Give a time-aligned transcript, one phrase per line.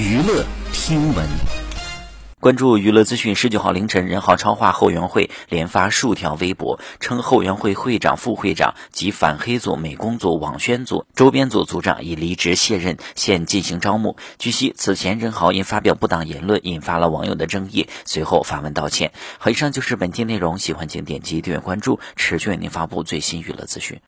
[0.00, 1.28] 娱乐听闻。
[2.40, 14.16] 关注娱乐资讯，十九号凌晨，任豪超话后援会连发数条微博，称后援会会长、副会长及反黑组、美工组、网宣组、周边组组长已离职卸任，现进行招募。
[14.38, 19.12] 据悉，此前任豪因发表不当言论，引发了网友的争议，随后发文道歉。
[19.36, 23.98] 好，以上就是本期内容，喜欢请点击订阅关注，持续为您发布最新娱乐资讯。